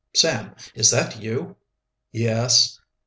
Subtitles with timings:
[0.15, 1.57] "Sam, is that you?"
[2.11, 2.79] "Yes."